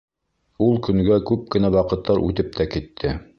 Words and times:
Ул 0.67 0.79
көнгә 0.87 1.19
күп 1.31 1.43
кенә 1.57 1.71
ваҡыттар 1.77 2.23
үтеп 2.31 2.51
тә 2.61 2.69
китте. 2.77 3.15